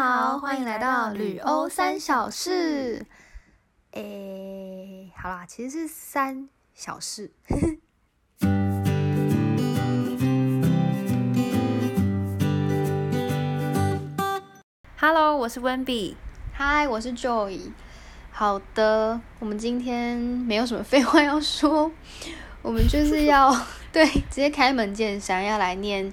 [0.00, 3.04] 好，欢迎来到旅欧三小事。
[3.90, 7.32] 诶，好啦，其实是三小事。
[15.00, 16.16] Hello，我是温比。
[16.52, 17.72] 嗨，我是 Joy。
[18.30, 21.90] 好的，我们今天没有什么废话要说，
[22.62, 23.52] 我们就是要
[23.92, 26.12] 对直接开门见山，要来念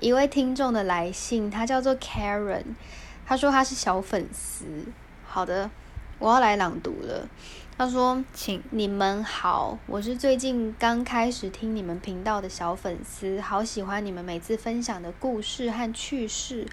[0.00, 2.64] 一位听众的来信，他叫做 Karen，
[3.32, 4.66] 他说他是小粉丝。
[5.24, 5.70] 好的，
[6.18, 7.26] 我要来朗读了。
[7.78, 16.66] 他说：“请你们好，我是最近刚开始听你们频道的小粉丝，好喜欢你们每次分享的故事和趣事。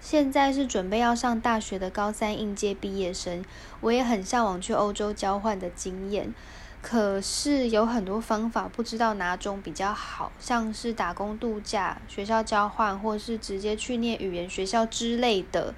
[0.00, 3.44] 现在是准备要上大学的高三应届毕业生，
[3.80, 6.32] 我也很向往去欧洲交换的经验。
[6.80, 15.74] 可是有很多方法，不知道哪种比较好，像是打工度假、学校交换，或是直接去念语言学校之类的。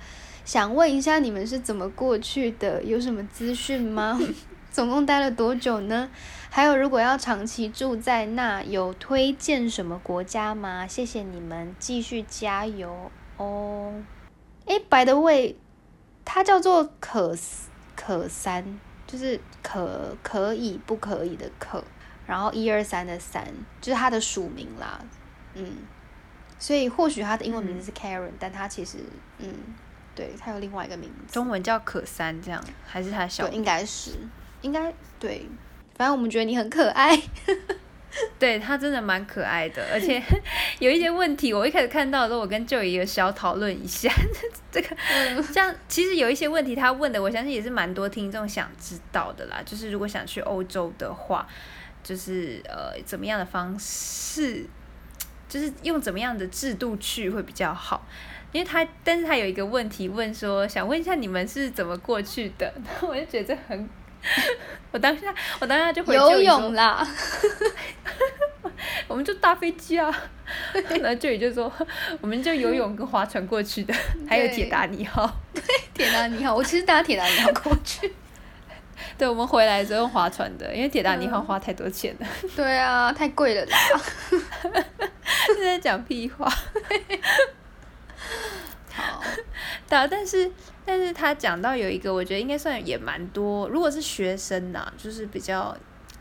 [0.46, 2.80] 想问一下，你们是怎么过去的？
[2.84, 4.16] 有什么资讯吗？
[4.70, 6.08] 总共待了多久呢？
[6.48, 10.86] 还有，如果要长期住在那，有推荐什么国家吗？
[10.86, 13.92] 谢谢你们，继续加油哦！
[14.66, 15.56] 诶 b y the way，
[16.24, 17.36] 它叫做可
[17.96, 21.82] 可三，就是可可以不可以的可，
[22.24, 23.44] 然后一二三的三，
[23.80, 25.00] 就是它的署名啦，
[25.54, 25.78] 嗯，
[26.60, 28.98] 所以或许它的英文名字是 Karen，、但它其实，
[29.38, 29.48] 嗯，
[30.16, 34.12] 对，它有另外一个名字，中文叫可三，这样还是他的小对，应该是，
[34.62, 35.46] 应该对，
[35.94, 37.16] 反正我们觉得你很可爱。
[38.38, 40.22] 对他真的蛮可爱的，而且
[40.80, 44.10] 有一些问题，我一开始看到的时候，我跟舅爷有小讨论一下。
[44.72, 49.60] 这个像其实有一些问题他问的，我相信也是蛮多听众想知道的啦。
[49.66, 51.46] 就是如果想去欧洲的话，
[52.02, 54.64] 就是呃怎么样的方式，
[55.46, 58.06] 就是用怎么样的制度去会比较好。
[58.56, 62.72] 因为他，但是他有一个问题问说，想问一下你们是怎么过去的？
[62.86, 63.90] 然 后我就觉得很，
[64.90, 67.06] 我当下我当下就回游泳啦，
[69.06, 70.10] 我们就搭飞机啊，
[70.72, 71.70] 然后就也就说，
[72.22, 73.94] 我们就游泳跟划船过去的，
[74.26, 75.30] 还有铁达尼号。
[75.52, 78.10] 对铁达尼号，我其实搭铁达尼号过去。
[79.18, 82.26] 对，我们回来的时候用划船的，因为铁达尼号花太多钱了。
[82.56, 83.78] 对啊，太贵了啦。
[85.54, 86.50] 是在讲屁话。
[88.92, 89.22] 好，
[89.88, 90.50] 对啊，但是
[90.84, 95.76] 但是他讲到有一个，我觉得应该算也蛮多，如果是学生呐、就是比较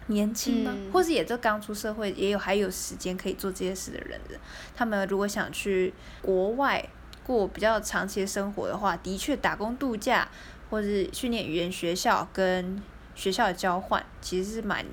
[0.08, 4.38] 年轻嘛，嗯或是也就刚出社会，也有还有时间可以做这些事的人的，
[4.76, 6.88] 他们如果想去国外
[7.26, 10.28] 过比较长期的生活的话，的确打工度假
[10.70, 12.82] 或是训练语言学校跟
[13.16, 14.86] 学校的交换，其实是蛮，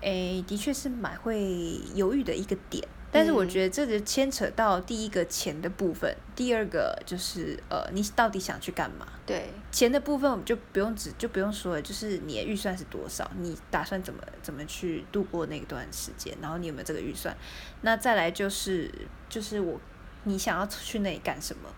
[0.00, 2.86] 诶，的确是蛮会犹豫的一个点。
[3.12, 9.06] 但是我嗯觉得这就牵扯到第一个钱的部分，第二个就是呃，你到底想去干嘛？
[9.26, 17.36] 对，钱的部分我们就不用只就不用说了，就是你的预算是多少，你打算怎么怎么去度过那段时间，然后你有没有这个预算？
[17.82, 18.90] 那再来就是
[19.28, 19.80] 就是我
[20.24, 21.68] 你想要去那里干什么？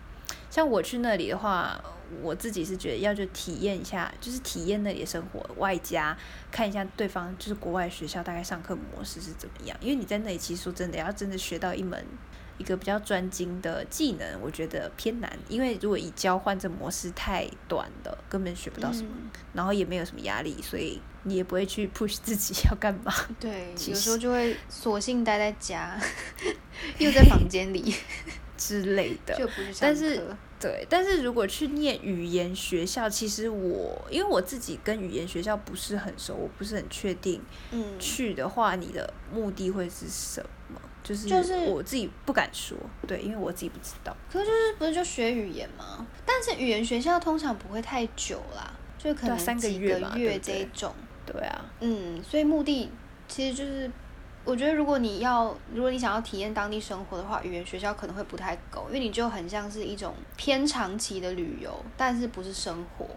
[0.53, 1.83] 像我去那里的话，
[2.21, 6.15] 我自己是觉得要就体验一下，就是体验那里的生活，外加
[6.51, 9.75] 看一下对方就是国外学校大概上课模式是怎么样。
[9.81, 12.05] 因为你在那里其实说真的，要真的学到一门
[12.59, 15.39] 一个比较专精的技能，我觉得偏难。
[15.49, 23.11] 因为如果以交换这模式太短了，根本学不到什么，嗯然后也没有什么压力，所以你也不会去 push 自己 要干嘛。
[23.39, 25.99] 对，有时候就会索性待在家，
[26.99, 27.95] 又在房间里，
[28.57, 30.21] 之类的，就不但是
[30.59, 37.41] 对，但是如果去念语言学校，其实我因为我自己跟语言学校不是很熟，我不是很确定
[37.71, 40.79] 嗯，去的话，你的目的会是什么？
[41.03, 44.15] 就是就是我自己不敢说，对，因为我自己不知道。
[44.31, 46.07] 可是就是不是就学语言吗？
[46.25, 50.93] 但是语言学校通常不会太久啦，就可能三个几月这一种。
[51.25, 52.89] 对啊，嗯，所以目的
[53.27, 53.91] 其实就是，
[54.45, 63.07] 我觉得如果你要，如果你想要体验当地生活的话，语言学校可能会不太够，因为你就很像是一种偏长期的旅游，但是不是生活。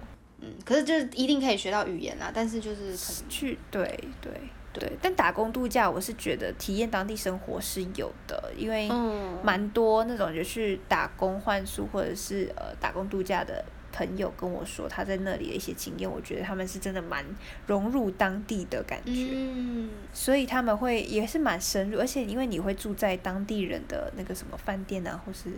[0.41, 3.83] 嗯，可是就是一定可以学到语言啦，但是就是可能去对
[4.21, 4.33] 对
[4.73, 13.65] 对，但打工度假，我是觉得体验当地生活是有的，因为嗯蛮多那种就去打工换宿或者是呃打工度假的
[13.97, 17.25] 朋友跟我说他在那里的一些经验，我觉得他们是真的蛮
[17.67, 25.49] 融入当地的感觉，嗯所以他们会也是蛮深入，而且因为你会住在当地人的那个什么饭店啊，或是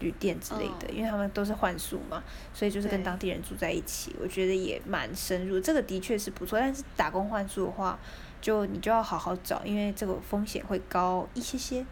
[0.00, 2.22] 旅店之类的，嗯因为他们都是换宿嘛，
[2.52, 6.58] 所以就是跟当地人住在一起，我觉得也蛮深入，这个的确是不错。
[6.58, 7.98] 但是打工换宿的话，
[8.42, 11.86] 就你就要好好找，因为这个风险会高一些些。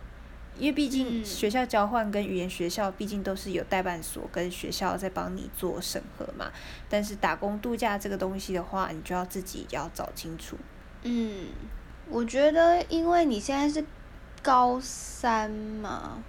[0.59, 6.51] 因为毕竟嗯学校交换跟语言学校毕竟都是有代办所跟学校在帮你做审核嘛，
[6.89, 10.57] 但是打工度假这个东西的话，你就要自己要找清楚。
[11.03, 11.47] 嗯，
[12.09, 13.85] 我觉得因为你现在是
[14.43, 16.23] 高三嘛，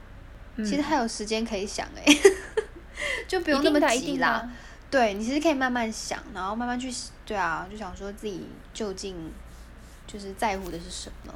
[0.57, 2.03] 其实嗯还有时间可以想哎、
[3.27, 4.49] 就不用那么急啦。
[4.89, 6.89] 对你其实可以慢慢想，然后慢慢去，
[7.25, 9.15] 对啊，就想说自己究竟
[10.07, 11.33] 就是在乎的是什么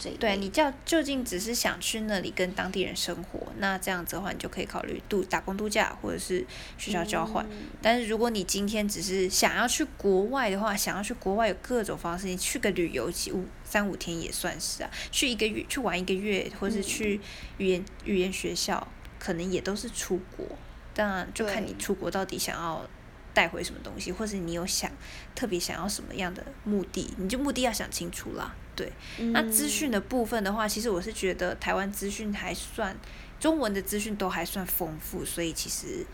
[0.00, 6.44] 这一类对你叫究竟只是想去那里跟当地人生活，那这样子的话，你就可以考虑度打工度假或者是
[6.78, 7.44] 学校交换。
[7.44, 17.20] 嗯但是如果你今天只是想要去国外的话，想要去国外有各种方式，你去个旅游几五三五天也算是啊，去一个月去玩一个月，或是嗯去
[17.58, 18.88] 语言语言学校，
[19.18, 20.46] 可能也都是出国。
[20.94, 22.84] 当然就看你出国到底想要
[23.32, 24.90] 带回什么东西，或是你有想
[25.34, 28.54] 特别想要什么样的目的，你就目的要想清楚啦。
[28.80, 28.92] 对，
[29.32, 32.96] 那资讯嗯的部分的话，其实我是觉得台湾资讯还算
[33.38, 36.06] 中文的资讯都还算丰富，所以其实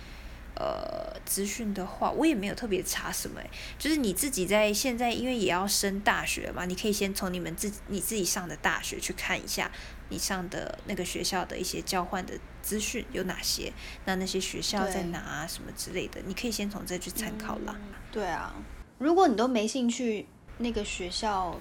[0.54, 9.70] 呃资讯的话，我也没有特别查什么、欸，就是你自己在现在因为也要升大学嘛，你可以先从你们自你自己上的大学去看一下
[10.08, 13.72] 你上的那个学校的一些交换的资讯有哪些，
[14.04, 17.74] 那那些学校在哪啊什么之类的，你可以先从这去参考啦。
[17.76, 17.82] 嗯
[18.12, 18.54] 对啊，
[18.98, 20.26] 如果你都没兴趣
[20.58, 21.60] 那个学校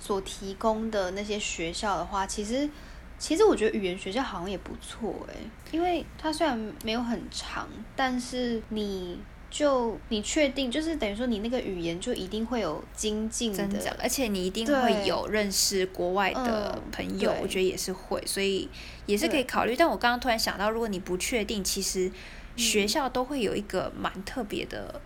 [0.00, 2.68] 所提供的那些学校的话，其实
[3.18, 5.34] 其实我觉得语言学校好像也不错诶，
[5.70, 9.18] 因为它虽然没有很长，但是你。
[9.52, 18.68] 就你确定，就是等于说你那个语言就一定会有精进增长，的，而且你一定会有认识国外的嗯朋友，对我觉得也是会，所以
[19.06, 19.74] 也是可以考虑。
[19.74, 22.12] 但我刚刚突然想到，如果你不确定，其实
[22.54, 25.00] 学嗯校都会有一个蛮特别的。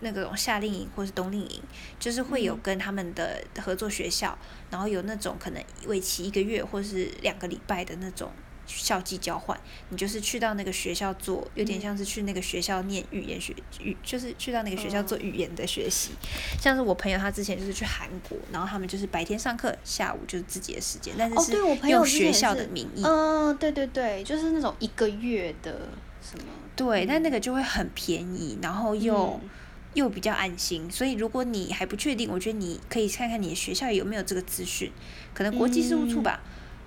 [0.00, 1.62] 那种夏令营或是冬令营，
[1.98, 2.60] 就是会有嗯。
[2.62, 4.36] 跟他们的合作学校，
[4.70, 8.30] 然后有那种可能为期一个月或是两个礼拜的那种
[8.66, 9.58] 校际交换，
[9.90, 11.82] 你就是去到那个学校做，有点嗯。
[11.82, 16.12] 像是去那个学校念语言学语，就是去到那个学校做嗯语言的学习。
[16.58, 23.02] 像是我朋友他之前就是去韩国，然后他们就是白天上课，下午就是自己的时间，但是哦，对我是朋友用学校的名义。
[23.04, 25.88] 嗯，对对对，就是那种一个月的
[26.22, 26.44] 什么，
[26.74, 27.32] 对，但那嗯。
[27.32, 29.50] 个就会很便宜，然后又、嗯
[29.94, 30.90] 又比较安心。
[30.90, 34.92] 所以如果你还不确定，我觉得你可以看看你的学校有没有这个资讯，
[35.32, 36.40] 可能国际事务处吧，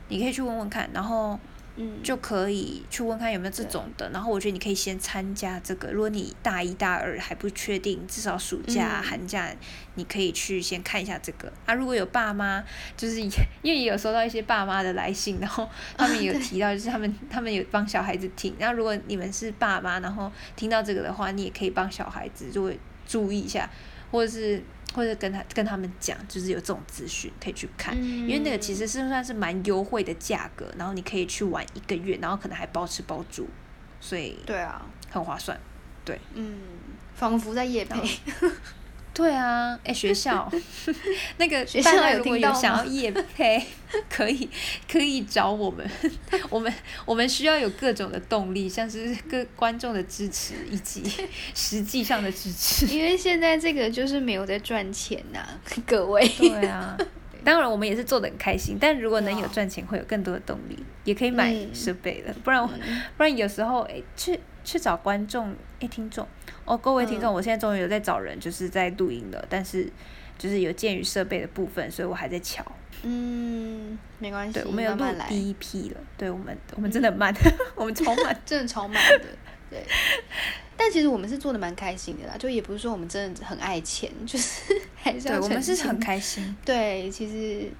[0.09, 1.39] 你可以去问问看，然后
[1.79, 4.09] 嗯，就可以去问看有没有这种的。
[4.09, 9.53] 然后我觉得你可以先参加这个，如果你大一大二还不确定，至少暑假、嗯寒假
[9.93, 11.73] 你可以去先看一下这个啊。
[11.73, 12.63] 如果有爸妈，
[12.95, 13.29] 就是也
[13.61, 18.55] 因为也有收到一些爸妈的来信，然后他们有提到，就是他们他们有帮小孩子听。
[18.57, 23.69] 然后如果你们是爸妈，然后听到这个的话，你也可以帮小孩子就会注意一下，
[24.11, 24.61] 或者是
[24.93, 27.95] 或者跟他跟他们讲，就是有这种资讯可以去看。
[27.97, 33.47] 因为那个其实是算是蛮优惠的价格，然后你可以去玩一个月，然后可能还包吃包住，
[33.99, 35.59] 所以对啊，很划算。
[36.05, 36.59] 对嗯，
[37.15, 37.99] 仿佛在夜配，
[39.17, 40.47] 对啊，哎，学校
[41.37, 43.59] 那个学校有听到想要夜配，
[44.07, 44.47] 可以
[44.87, 45.89] 可以找我们，
[46.51, 46.71] 我们
[47.03, 51.01] 我们需要有各种的动力，像是各观众的支持以及
[51.55, 52.85] 实际上的支持。
[52.95, 55.43] 因为现在这个就是没有在赚钱呐、
[55.87, 56.27] 各位。
[56.37, 56.95] 对啊，
[57.43, 62.63] 当然我们也是做的很开心，但如果能有赚钱，会有更多的动力，也可以买嗯设备了，不然
[63.17, 66.27] 不然有时候哎、去去找观众哎、听众
[66.67, 69.89] 哦，各位听众，嗯我现在终于有在找人，就是在录音了，但是
[70.37, 72.63] 就是有鉴于设备的部分，所以我还在瞧。
[73.03, 77.33] 嗯，没关系，对，我们有录第一批了，对我们我们真的很慢，
[77.73, 78.37] 我们超慢。
[78.45, 79.25] 真的超慢的，
[79.69, 79.83] 对。
[80.75, 84.61] 但其实我们是做的蛮开心的啦，就也不是说我们真的很爱钱，就是
[84.95, 86.55] 还是对，我们是很开心。
[86.65, 87.71] 对，其实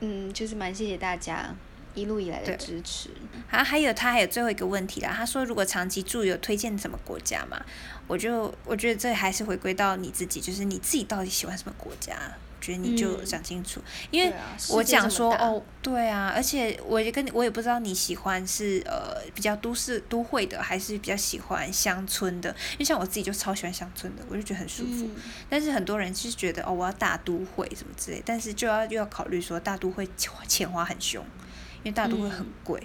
[0.00, 1.54] 嗯，就是蛮谢谢大家
[1.96, 3.10] 一路以来的支持。
[3.50, 7.60] 啊，还有他还有最后一个问题啦，他说如果长期住有推荐什么国家吗？
[8.06, 13.26] 我就我觉得这还是回归到你自己，就是你自己到底喜欢什么国家，我觉得你就嗯。
[13.26, 13.80] 想清楚，
[14.12, 14.32] 因为
[14.70, 25.04] 我讲说哦，对啊，而且我也跟你我也不知道你喜欢是呃比较都市都会的，还是比较喜欢乡村的，因为像我自己就超喜欢乡村的，我就觉得很舒服。
[25.04, 25.16] 嗯。
[25.48, 31.24] 但是很多人是觉得哦，我要大都会什么之类，但是就要又要考虑说大都会钱钱花很凶，
[31.86, 32.52] 因为大都会很嗯。
[32.64, 32.82] 贵，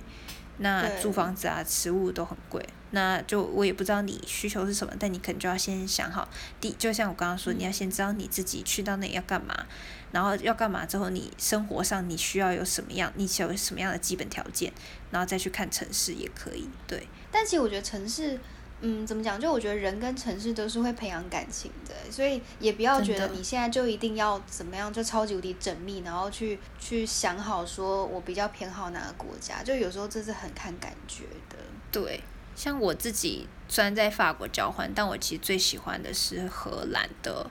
[0.59, 6.29] 那租房子啊、食物都很贵，那就我也不知道你需求是什么，但你可能就要先想好，
[6.59, 9.65] 第就像我刚刚说，你要先知道你自己去到那里要干嘛，
[10.11, 14.71] 然后要干嘛之后，你生活上你需要有什么样，你需要有什么样的基本条件，
[15.09, 18.39] 然后再去看城市也可以，对，但其实我觉得城市
[18.81, 19.39] 嗯，怎么讲？
[19.39, 29.63] 就我觉得人跟城市都是会培养感情的，所以也不要觉得你现在就一定要怎么样，就超级无敌缜密，然后去去想好说我比较偏好哪个国家。
[29.63, 31.57] 就有时候这是很看感觉的。
[31.91, 32.21] 对，
[32.55, 37.49] 像我自己虽然在法国交换，但我其实最喜欢的是荷兰的。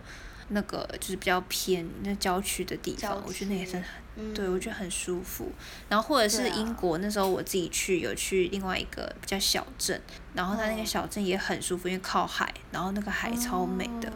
[0.53, 3.85] 那个就是比较偏那郊区的地方，我觉得那也是很，
[4.35, 5.51] 对我觉得很舒服。
[5.89, 10.01] 然后或者是英国，那时候我自己去有去另外一个比较小镇，
[10.35, 14.13] 然后它那个小镇也很舒服，因为靠海，然后那个海超美的。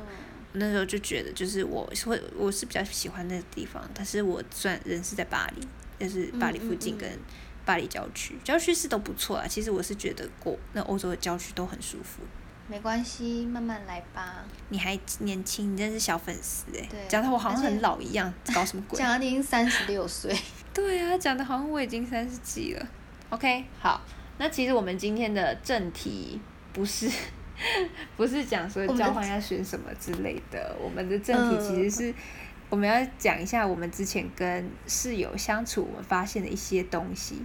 [0.57, 5.67] 那时候就觉得，就是我会我是比较喜欢那个地方，但是我算人是在巴黎，
[5.99, 7.11] 就是巴黎附近跟
[7.65, 9.49] 巴黎郊区，郊区是都不错啊。
[9.49, 12.23] 其实我是觉得过那欧洲的郊区都很舒服。
[12.67, 14.43] 没关系，慢慢来吧。
[14.71, 18.99] 你还年轻，你真是小粉丝哎，讲的我好像很老一样，搞什么鬼？
[18.99, 20.35] 讲的已经三十六岁。
[20.73, 22.87] 对啊，讲的好像我已经三十几了。
[23.29, 24.01] OK，好，
[24.39, 26.41] 那其实我们今天的正题
[26.73, 27.11] 不是
[28.17, 32.15] 不是讲说交换要选什么之类的，我们的正题其实是
[32.71, 37.43] 我们要讲一下我们之前跟室友相处，我们发现的一些东西，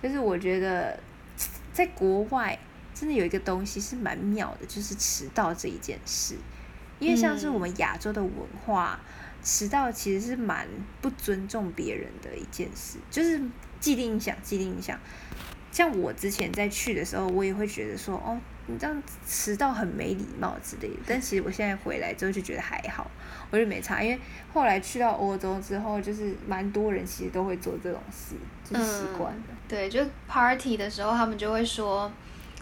[0.00, 0.98] 就是我觉得
[1.72, 2.56] 在国外。
[3.00, 6.34] 真的有一个东西是蛮妙的，就是迟到这一件事。
[6.98, 9.00] 因为像是我们亚洲的文化，
[9.42, 10.68] 迟到其实是蛮
[11.00, 13.40] 不尊重别人的一件事，就是
[13.80, 15.00] 既定印象，既定印象。
[15.72, 20.96] 像我之前在去的时候，我也会觉得说，哦，你这样迟到很没礼貌之类的。
[21.06, 23.10] 但其实我现在回来之后就觉得还好，
[23.50, 24.02] 我就没差。
[24.02, 24.20] 因为
[24.52, 28.34] 后来去到欧洲之后，就是蛮多人其实都会做这种事，
[28.70, 29.42] 就是习惯了。
[29.66, 32.12] 对，就 party 的时候，他们就会说。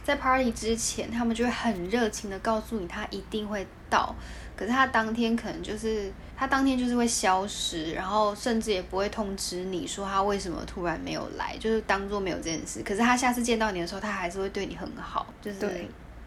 [0.09, 4.15] 在 party 之前，他们就会很热情的告诉你他一定会到，
[4.57, 12.83] 可是他当天可能就是他当天就是会消失，然后甚至也不会通知你说他为什么突然没有来，就是当做没有这件事。
[12.83, 15.59] 可是他下次见到你的时候，他还是会对你很好，就是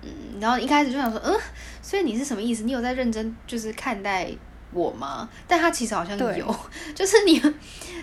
[0.04, 1.36] 嗯，然后一开始就想说，嗯，
[1.82, 2.62] 所以你是什么意思？
[2.62, 4.30] 你有在认真就是看待
[4.74, 5.28] 我吗？
[5.48, 6.56] 但他其实好像有，
[6.94, 7.42] 就是你，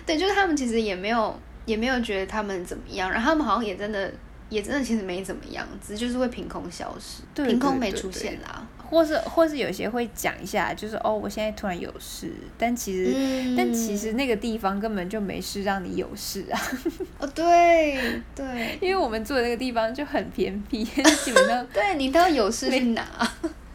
[0.05, 4.13] 对，就是他们其实也没有也没有觉得他们怎么样，然后他们好像也真的。
[4.49, 8.67] 也真的其实没怎么样，只是就是会凭空消失，凭空没出现啦。
[8.89, 13.13] 或是或是有些会讲一下，就是哦，我现在突然有事，但其实
[13.55, 16.59] 但其实那个地方根本就没事让你有事啊。
[17.19, 20.83] 哦，对对，因为我们住的那个地方就很偏僻，
[21.23, 23.05] 基本上对你都有事去哪？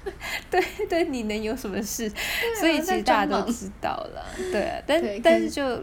[0.50, 2.10] 对对，你能有什么事？
[2.58, 5.80] 所以其实大家都知道了，对啊，但但是就。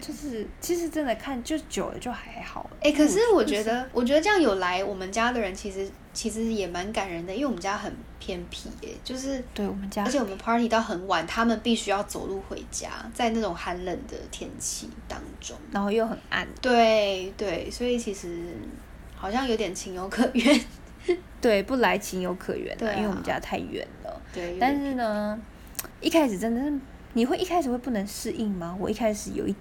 [0.00, 2.68] 就是，其实真的看就久了就还好。
[2.80, 16.48] 哎，可是我觉得，我觉得这样有来我们家的人，其实其实也蛮感人的，因为我们家很偏僻，哎，就是对我们家，而且我们 party 到很晚，他们必须要走路回家，在那种寒冷的天气当中，然后又很暗。
[16.62, 18.42] 对对，所以其实
[19.14, 20.60] 好像有点情有可原。
[21.40, 24.22] 对，不来情有可原，对，因为我们家太远了。
[24.32, 25.38] 对，但是呢，
[26.00, 26.80] 一开始真的是，
[27.12, 28.74] 你会一开始会不能适应吗？
[28.80, 29.54] 我一开始有一。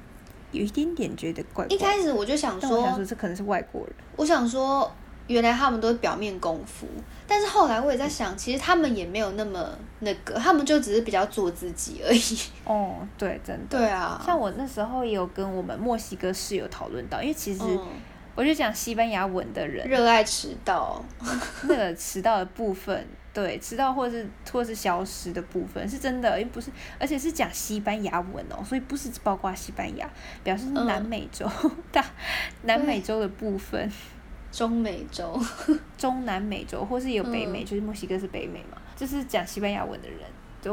[0.55, 1.65] 有一点点觉得怪。
[1.67, 3.93] 一开始我就想说，我想说这可能是外国人。
[4.15, 4.89] 我想说，
[5.27, 6.88] 原来他们都是表面功夫，
[7.27, 9.69] 但是后来我也在想，其实他们也没有那么
[10.00, 12.38] 那个，他们就只是比较做自己而已。
[12.63, 13.77] 哦，对，真的。
[13.77, 14.21] 对啊。
[14.25, 17.63] 像我那时候也有跟我们墨西哥室友讨论到，因为其实
[18.35, 21.03] 我就讲西班牙文的人热爱迟到，
[21.63, 23.05] 那个迟到的部分。
[23.36, 30.10] 对，迟到或是或是消失的部分是真的，因为不是，而且是讲西班牙文哦，所以不是包括西班牙，
[30.42, 31.46] 表示南美洲
[31.92, 32.01] 大
[32.62, 33.92] 南美洲的部分，
[34.54, 35.38] 中美洲，
[35.98, 40.20] 中南美洲，或是有北美，就是墨西哥是北美嘛，就是讲西班牙文的人，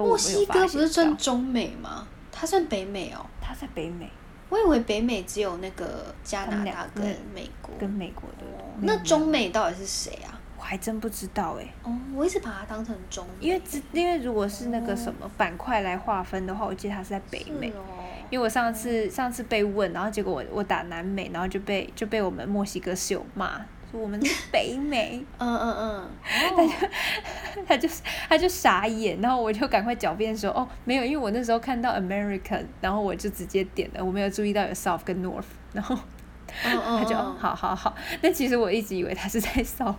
[0.01, 2.07] 墨西哥不是算中美吗？
[2.31, 4.09] 它算北美哦，它在北美，
[4.49, 7.05] 我以为北美只有那个加拿大跟
[7.35, 8.47] 美国，跟美国的，
[8.83, 10.39] 那中美到底是谁啊？
[10.73, 11.67] 我还真不知道哎。
[11.83, 13.27] 哦，我一直把它当成中。
[13.39, 17.69] 因为只因为如果是那个什么板块来划分的话，我记得它是在北美。
[17.73, 17.85] 哦。
[18.31, 23.59] 因为我上次上次被问，然后结果我我打南美，然后就被就被我们墨西哥室友骂，
[23.91, 25.23] 说我们是北美。
[25.37, 26.11] 嗯嗯嗯。
[26.25, 26.73] 他就
[27.69, 27.89] 他就
[28.31, 35.95] 他就傻眼，然后我就赶快狡辩说，哦，没有，因为我那时候看到 American，然后我就直接点了，我没有注意到有 South 跟 North，然后
[36.49, 39.97] 他就好好好，但其实我一直以为他是在 South。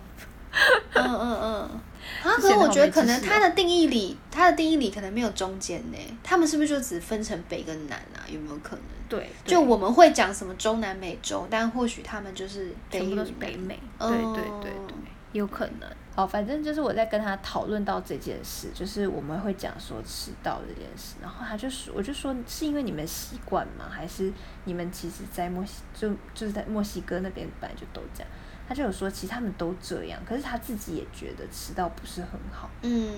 [1.01, 1.51] 嗯嗯嗯，
[2.23, 5.97] 啊，可是我觉得可能它的定义里，它的定义里可能没有中间呢。
[6.23, 8.21] 他们是不是就只分成北跟南啊？
[8.27, 8.83] 有没有可能？
[9.09, 13.79] 对，就我们会讲什么中南美洲，但或许他们就是全部都是北美。
[13.99, 14.71] 对对对对，
[15.33, 15.89] 有可能。
[16.15, 23.85] 好，反正就是我在跟他讨论到这件事，就是我们会讲说迟到这件事，然后他就说，我就说是因为你们习惯吗？
[23.89, 24.31] 还是
[24.65, 28.29] 你们其实，在墨西就就是在墨西哥那边本来就都这样？
[28.67, 33.09] 他就有说，其实他们都这样，可是他自己也觉得迟到不是很好，嗯，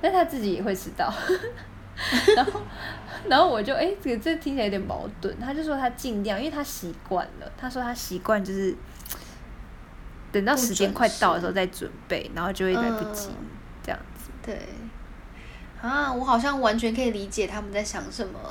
[0.00, 1.12] 但他自己也会迟到。
[2.34, 2.60] 然后，
[3.30, 5.38] 然后我就哎，这个这听起来有点矛盾。
[5.38, 7.52] 他就说他尽量，因为他习惯了。
[7.56, 8.76] 他说他习惯就是
[10.32, 13.28] 等到时间快到的时候再准备，然后就会来不及
[13.80, 14.30] 这样子。
[14.42, 14.58] 对。
[15.80, 18.40] 啊，我好像完全可以理解他们在想什么。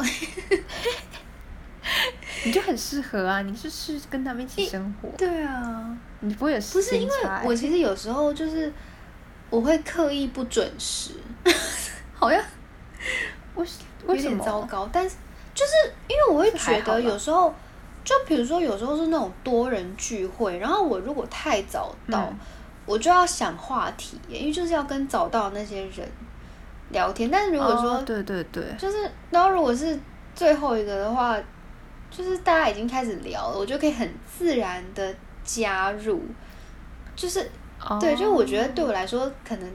[2.46, 3.42] 你就很适合啊！
[3.42, 5.10] 你是是跟他们一起生活。
[5.18, 5.98] 对啊。
[6.22, 8.72] 你不会有不是因为我其实有时候就是
[9.50, 11.12] 我会刻意不准时，
[12.14, 12.42] 好像。
[13.56, 15.16] 我有点糟糕，但是
[15.54, 15.72] 就是
[16.08, 17.54] 因为我会觉得有时候，
[18.04, 22.34] 就比如说有时候是那种多人聚会，然后我如果太早到，
[22.86, 26.10] 我就要想话题，因为就是要跟早到那些人
[26.90, 27.30] 聊天。
[27.30, 29.98] 但是如果说对对对，就是然后如果是
[30.34, 31.38] 最后一个的话，
[32.16, 36.22] 就是大家已经开始聊了，我就可以很自然的加入，
[37.16, 37.50] 就是
[38.00, 39.70] 对，就我觉得对我来说，可能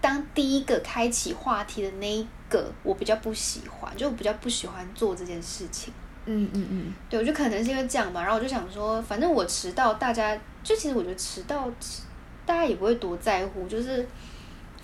[0.00, 2.26] 当第一个开启话题的那一。
[2.52, 5.90] 个我比较不喜欢，就比较不喜欢做这件事情。
[6.26, 8.20] 嗯嗯嗯，对，我就可能是因为这样吧。
[8.20, 11.66] 然后我就想说，反正我迟到，大家就其实我觉得迟到，
[12.44, 13.66] 大家也不会多在乎。
[13.66, 14.06] 就是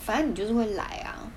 [0.00, 1.28] 反正你就是会来啊。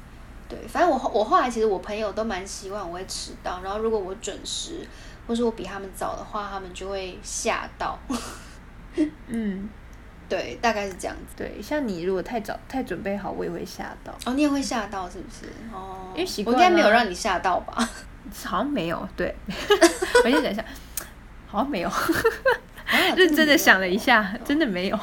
[0.48, 3.60] 对，反正我我后来其实我朋友都蛮希望我会迟到。
[3.62, 4.88] 然后如果我准时，
[5.32, 7.98] 或是我比他们早的话，他们就会吓到。
[9.28, 9.70] 嗯。
[10.28, 11.36] 对，大概是这样子。
[11.38, 14.14] 对，像你如果太早太准备好，我也会吓到。
[14.26, 15.46] 哦，你也会吓到是不是？
[15.74, 16.54] 哦，因为习惯。
[16.54, 17.74] 我应该没有让你吓到吧？
[18.44, 19.08] 好像没有。
[19.16, 20.66] 对， 我先想一下，
[21.48, 21.90] 好像没有。
[23.16, 25.00] 认真的想了一下，真的没有。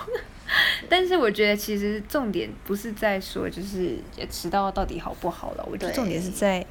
[0.91, 3.99] 但是我觉得其实重点不是在说就是
[4.31, 6.65] 迟到到底好不好了，我觉得重点是在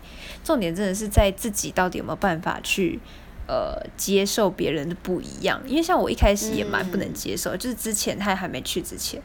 [0.44, 3.00] 重点真的是在自己到底有没有办法去。
[3.48, 9.22] 呃，接受别人的不一样，因为像我一开始也蛮不能接受，就是之前他还没去之前，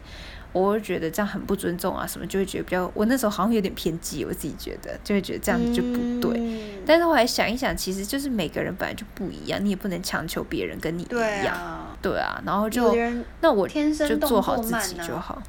[0.53, 6.41] 我会觉得这样很不尊重啊，什么就会觉得比较，我那时候好像有点偏激，我自己觉得就会觉得这样子就不对。
[6.87, 11.07] 但是后来想一想，其实就是每个人本来就不一样，你也不能强求别人跟你一
[11.45, 12.95] 样，对啊，然后就
[13.41, 15.43] 那我就做好自己就好。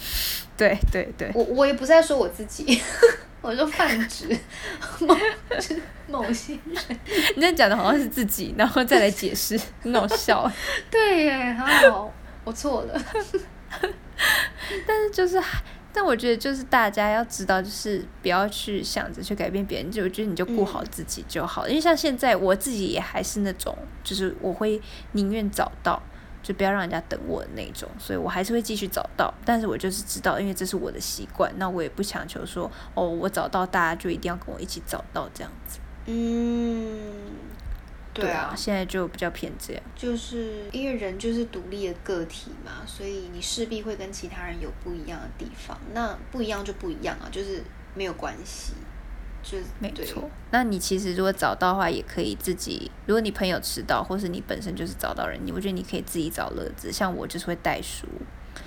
[0.56, 2.80] 对对对，我我也不是在说我自己。
[3.40, 4.36] 我就泛指
[5.00, 5.16] 某
[6.08, 7.00] 某些人，
[7.36, 10.50] 你在讲的好像是自己，然后再来解释，很好笑。
[10.90, 12.12] 对耶，好，
[12.44, 13.00] 我错了。
[14.86, 15.40] 但是就是，
[15.92, 21.68] 但我觉得就是大家要知道，就是不要去想着去改变别人，就我觉得你就顾好自己就好。
[21.68, 24.80] 因为像现在我自己也还是那种，就是我会
[25.12, 26.02] 宁愿找到。
[26.42, 35.78] 就不要让人家等我的那种，所以我还是会继续找到，但是我就是知道，因为这是我的习惯，那我也不强求说，哦，我找到大家就一定要跟我一起找到这样子。
[36.06, 37.12] 嗯，
[38.14, 47.62] 对啊，现在就比较偏这样，就是因为人就是独立的个体嘛，所以你势必会跟其他人有不一样的地方，那不一样就不一样啊，就是
[47.94, 48.72] 没有关系。
[49.78, 52.90] 没错，那你其实如果找到的话，也可以自己。
[53.06, 56.92] 如果你朋友迟到，或是你本身就是找到人，你我觉得你可以自己找乐子。
[56.92, 58.06] 像我就是会带书，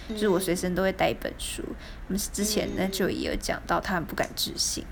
[0.10, 1.64] 就是我随身都会带一本书。
[2.08, 4.84] 我们之前呢就也有讲到，他很不敢置信。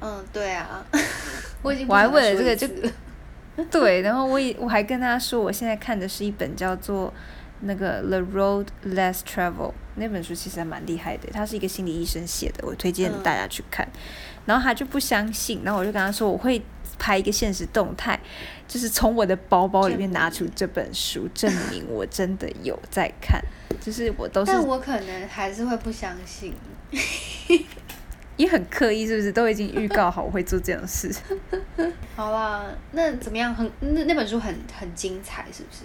[0.00, 0.84] 嗯，对啊，
[1.62, 2.68] 我已经我还为了这个就
[3.70, 7.12] 对，然后我也我还跟他说，我现在看的是一本叫做
[7.62, 11.28] 那个《The Road Less Travel》那本书，其实还蛮厉害的。
[11.32, 13.88] 他是一个心理医生写的，我推荐大家去看。
[14.44, 16.60] 然后他就不相信，然后我就跟他说，我会
[16.98, 18.18] 拍一个现实动态，
[18.66, 23.40] 就是从我的包包里面拿出这本书，证明我真的有在看。
[23.80, 26.54] 就是我都是，但我可能还是会不相信。
[28.38, 29.30] 也很刻意，是不是？
[29.30, 31.14] 都已经预告好我会做这样的事。
[32.16, 33.54] 好啦，那怎么样？
[33.54, 35.84] 很那那本书很很精彩，是不是？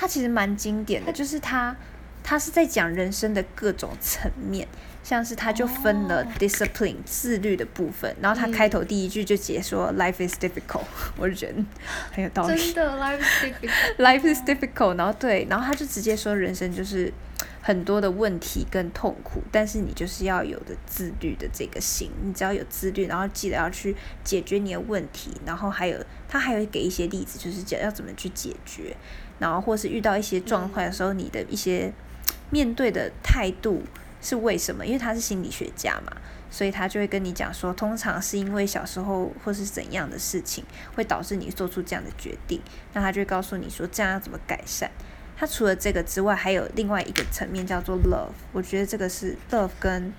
[0.00, 1.76] 它其实蛮经典的，就是它
[2.22, 4.66] 它是在讲人生的各种层面。
[5.02, 10.84] 像是它就分了 discipline 自律的部分，然后它开头第一句就解说 life is difficult，
[11.16, 11.64] 我就觉得
[12.12, 12.54] 很有道理。
[12.54, 13.96] 真的 life is difficult。
[13.98, 17.10] life is difficult，然后对，然后他就直接说人生就是
[17.62, 28.94] 很多的问题跟痛苦，但是你就是要有的自律的这个心，你只要有自律，然后记得要去解决你的问题，然后还有他还有给一些例子，就是讲要怎么去解决，
[29.40, 31.92] 然后或是遇到一些状况的时候，你的一些
[32.50, 33.82] 面对的态度。
[34.22, 34.84] 是为什么？
[34.84, 36.14] 因为他是心理学家嘛，
[36.50, 40.62] 所以他就会跟你讲说，通常是因为小时候或是怎样的事情
[40.94, 42.60] 会导致你做出这样的决定。
[42.92, 44.90] 那他就会告诉你说，这样要怎么改善。
[45.38, 48.34] 他除了这个之外，还有另外一个层面叫做 love。
[48.52, 50.12] 我觉得这个是 love 跟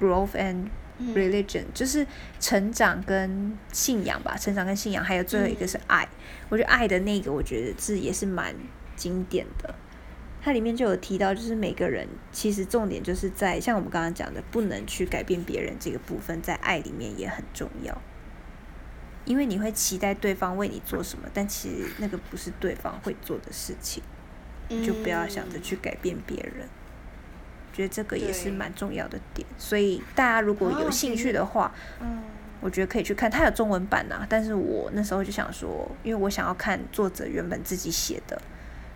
[0.00, 0.68] growth and
[1.14, 2.06] religion，就是
[2.40, 6.08] 成长跟信仰吧，成长跟信仰，还有最后一个是爱。
[6.48, 8.54] 我觉得爱的那个，我觉得字也是蛮
[8.96, 9.74] 经典的。
[10.44, 18.00] 它里面就有提到，就是每个人其实重点就是在像我们刚刚讲的，不能去改变别人这个部分，在爱里面也很重要。
[19.24, 24.02] 因为你会期待对方为你做什么，但其实那个不是对方会做的事情，
[24.84, 26.68] 就不要想着去改变别人。
[27.72, 32.22] 觉得这个也是蛮重要的点，所以大家如果有兴趣的话，嗯，
[32.60, 34.26] 我觉得可以去看，它有中文版呐。
[34.28, 38.40] 但是我那时候就想说，因为我想要看作者原本自己写的，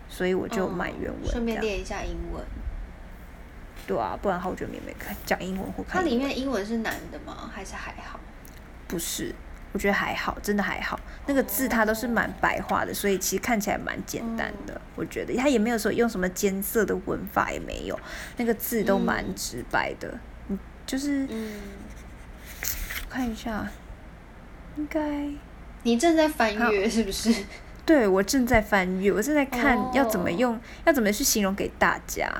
[0.07, 2.43] 所以我就买原文，顺便练一下英文。
[3.85, 6.01] 对啊，不然好久没没看讲英文或看。
[6.01, 7.49] 它里面英文是难的吗？
[7.53, 8.19] 还是还好？
[8.87, 9.33] 不是。
[9.73, 10.99] 我觉得还好，真的还好。
[11.27, 14.79] 那个字它都是蛮白话的，所以其实看起来蛮简单的。
[14.95, 17.99] 我觉得它也没有说用什么艰涩的文法，也没有。
[18.37, 21.27] 那个字都蛮直白的，嗯，就是，
[23.09, 23.67] 看一下，
[24.77, 25.29] 应该
[25.83, 27.33] 你正在翻阅是不是？
[27.85, 32.31] 对，我正在翻阅，我正在看要怎么用，要怎么去形容给大家。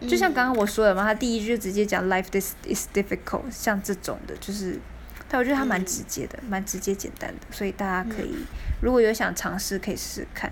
[0.00, 4.80] 就像刚刚我说的嘛，他第一句就直接讲 “life this is difficult”，像这种的，就是。
[5.28, 8.34] 但我觉得它蛮直接的，蛮直接简单的，所以大家可以
[8.80, 10.50] 如果有想尝试，可以试试看。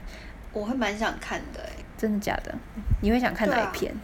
[0.52, 1.60] 我会蛮想看的，
[1.96, 2.54] 真的假的？
[3.00, 3.94] 你会想看哪一篇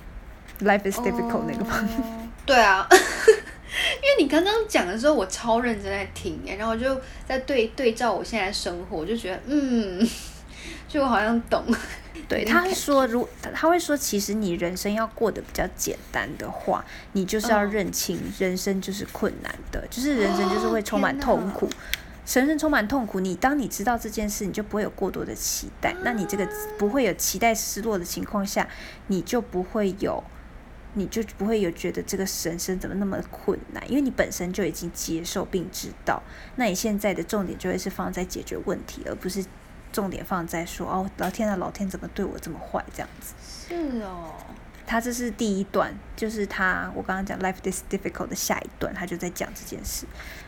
[0.60, 1.88] ？Life is difficult 那个吗？
[2.46, 10.08] 对啊， 因为你刚刚讲的时候，我超认真在听，然后我就在对对照我现在生活，我就觉得嗯，
[10.88, 11.64] 就我好像懂。
[12.30, 21.68] 对，他会说，如他会说，其实你人生要过得比较简单的话，你就是要认清人生就是困难的，就是人生就是会充满痛苦，
[22.32, 23.18] 人生充满痛苦。
[23.18, 28.68] 你当你知道这件事，你就不会有过多的期待，那你这个不会有期待失落的情况下，
[29.08, 30.22] 你就不会有，
[30.94, 36.22] 你就不会有觉得这个人生怎么那么困难，因为你本身就已经接受并知道，
[36.54, 39.44] 那你现在的重点就会是放在解决问题，而不是。
[39.92, 42.84] 重点放在说哦，老天啊，老天怎么对我这么坏？
[42.94, 44.34] 这样子是哦。
[44.86, 50.04] 他这是第一段，就是他我刚刚讲 life is difficult 的下一段，他就在讲这件事，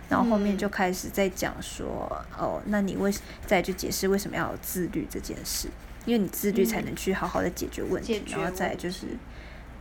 [0.09, 3.15] 然后后面就开始在讲说哦，那你为
[3.47, 5.69] 再就解释为什么要有自律这件事，
[6.07, 9.07] 因为你自律才能去好好的解决问题，然后再就是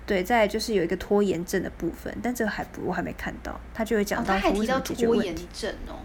[0.06, 5.48] 对，再就是有一个拖延症的部分，但这个还不我还没看到，他就会讲到为什么解决问题
[5.88, 5.96] 哦。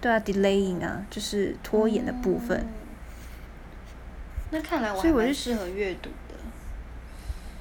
[0.00, 2.66] 对啊，delaying 啊，就是拖延的部分。
[4.50, 6.34] 那看来我还是适合阅读的，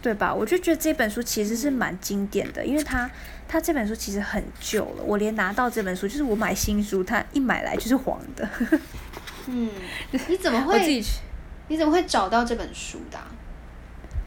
[0.02, 0.34] 对吧？
[0.34, 3.10] 我就觉得这本书其实是蛮经典的，因为它
[3.48, 8.50] 它这本书其实很旧了，我连拿到这本书，就是我买新书，它一买来就是黄的。
[9.48, 9.70] 嗯，
[10.28, 10.74] 你怎么会？
[10.74, 11.20] 我自己去。
[11.68, 13.20] 你怎么会找到这本书的？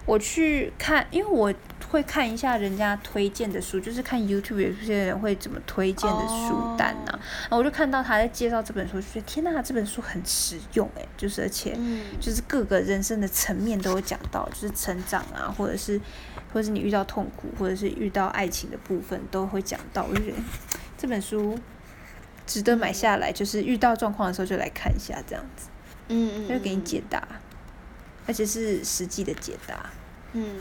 [0.07, 1.53] 我去看，因为我。
[1.91, 7.13] 会看一下人家推荐的书，就是看 YouTube 有些人会怎么推荐的书单呐。
[7.13, 11.77] 然后我就看到他在介绍这本书，就觉得天呐，这本书很实用诶，就是而且
[12.19, 16.01] 就是各个人生的层面都有讲到，就是成长啊，或者是
[16.51, 20.07] 或者是你遇到痛苦，或者是遇到爱情的部分都会讲到。
[20.09, 20.39] 我就觉得
[20.97, 21.59] 这本书
[22.47, 25.69] 值得买下来，就是遇到状况的时候就来看一下这样子。
[26.09, 27.23] 嗯嗯，就给你解答，
[28.27, 29.91] 而且是实际的解答。
[30.33, 30.61] 嗯。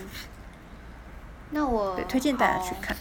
[1.53, 2.95] 那我对推荐大家去看，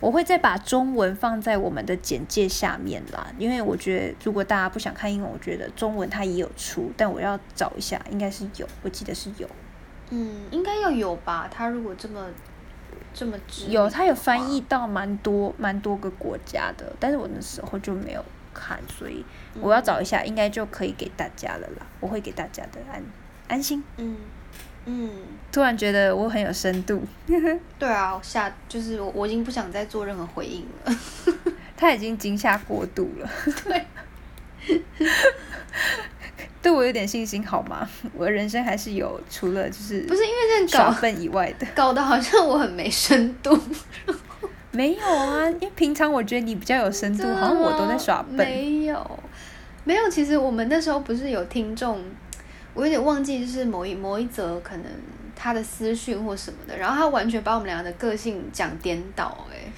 [0.00, 9.46] 我会再把中文放在我们的简介下面啦，因为我觉得如果大家不想看英文，我觉得中文它也有出，但我要找一下，应该是有，我记得是有。
[10.08, 11.46] 嗯，应该要有吧？
[11.50, 12.26] 它如果这么
[13.12, 13.36] 这么
[13.68, 19.22] 有，它有翻译到蛮多蛮多个国家的，但是我那时候就没有看，所以
[19.60, 21.86] 我要找一下，应该就可以给大家了啦。
[22.00, 23.02] 我会给大家的安
[23.48, 23.82] 安心。
[23.96, 24.16] 嗯。
[24.86, 25.10] 嗯，
[25.50, 27.02] 突然觉得我很有深度。
[27.78, 30.94] 对啊，下就是我我已经不想再做任何回应了。
[31.74, 33.30] 他已经惊吓过度了。
[33.64, 34.78] 对，
[36.60, 37.88] 对我有点信心好吗？
[38.14, 43.58] 我的人生还是有除了就是不是因为这搞笨以外的，搞得好像我很没深度。
[44.70, 48.36] 没有啊，因为平常我觉得你比较有深度，好像我都在耍笨。
[48.36, 49.18] 没有，
[49.84, 50.10] 没有。
[50.10, 52.04] 其实我们那时候不是有听众。
[52.74, 54.86] 我有点忘记，就是某一某一则可能
[55.36, 59.70] 他的私讯或什么的，然后他完全把我们俩的个性讲颠倒，哎，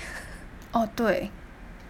[0.73, 1.31] 哦对，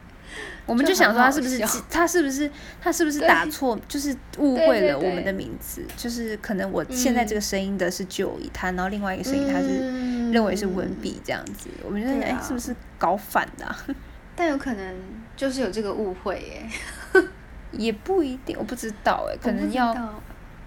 [0.66, 13.76] 我们就想说他是不是他是不是他是不是打错，就是误会了我们的名字，就是可能我现在这个声音的是旧一他，然后另外一个声音他是认为是文笔这样子，我们就在哎是不是搞反的？
[14.34, 14.94] 但有可能
[15.36, 17.22] 就是有这个误会，耶，
[17.72, 19.94] 也不一定，我不知道，哎，可能要。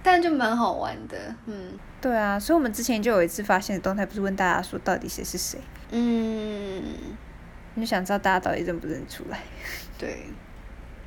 [0.02, 5.60] 但就蛮好玩的，嗯，对啊，所以我们之前就有一次发现的动态，不是问大家说到底谁是谁，
[5.92, 6.82] 嗯，
[7.76, 9.40] 你就想知道大家到底认不认出来，
[9.98, 10.26] 对，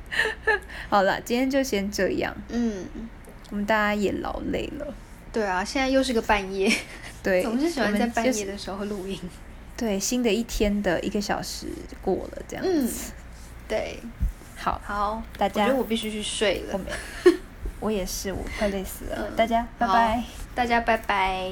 [0.89, 2.85] 好了，今天就先这样，嗯，
[3.49, 4.93] 我们大家也劳累了，
[5.31, 6.71] 对啊，现在又是个半夜，
[7.23, 9.19] 对，总是喜欢在半夜的时候录音。
[9.75, 11.65] 对，新的一天的一个小时
[11.99, 13.11] 过了，这样嗯子。
[13.67, 13.97] 对，
[14.55, 16.79] 好，好，大家我觉得我必须去睡了。
[17.83, 19.27] 我也是，我快累死了。
[19.27, 20.23] 嗯大家拜拜。
[20.55, 21.51] 大家拜拜。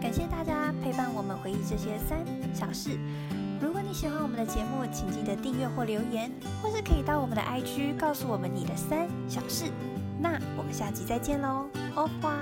[0.00, 2.98] 感谢大家陪伴我们回忆这些三小事。
[3.60, 9.64] 如果你喜欢我们的节目，请记得订阅或留言，或是可以到我们的 IG 告诉我们你的三小事。
[10.18, 12.38] 那我们下集再见喽，欧花。